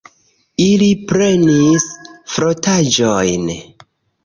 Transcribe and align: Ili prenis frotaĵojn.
Ili 0.67 0.87
prenis 1.11 1.85
frotaĵojn. 2.37 3.49